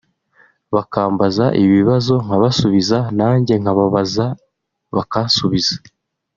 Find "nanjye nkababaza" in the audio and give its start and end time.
3.19-4.25